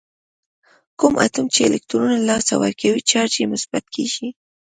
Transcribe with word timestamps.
کوم 0.99 1.13
اتوم 1.25 1.45
چې 1.53 1.59
الکترون 1.67 2.11
له 2.19 2.23
لاسه 2.29 2.53
ورکوي 2.63 3.01
چارج 3.09 3.33
یې 3.39 3.51
مثبت 3.53 3.83
کیږي. 3.95 4.27